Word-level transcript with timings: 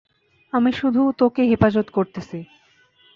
আমি 0.53 0.71
শুধু 0.71 1.01
তোকে 1.17 1.41
হেফাজত 1.43 1.87
করতেছি। 1.89 2.39